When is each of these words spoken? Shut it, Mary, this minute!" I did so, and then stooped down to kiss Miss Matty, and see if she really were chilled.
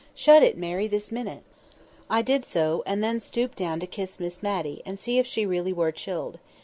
Shut 0.15 0.41
it, 0.41 0.57
Mary, 0.57 0.87
this 0.87 1.11
minute!" 1.11 1.43
I 2.09 2.23
did 2.23 2.43
so, 2.43 2.81
and 2.87 3.03
then 3.03 3.19
stooped 3.19 3.55
down 3.59 3.79
to 3.81 3.85
kiss 3.85 4.19
Miss 4.19 4.41
Matty, 4.41 4.81
and 4.83 4.99
see 4.99 5.19
if 5.19 5.27
she 5.27 5.45
really 5.45 5.73
were 5.73 5.91
chilled. 5.91 6.39